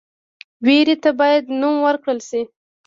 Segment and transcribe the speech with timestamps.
[0.65, 2.41] ویرې ته باید نوم ورکړل شي.